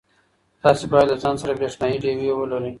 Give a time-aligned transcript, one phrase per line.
[0.61, 2.69] تاسي باید له ځان سره برېښنایی ډېوې ولرئ.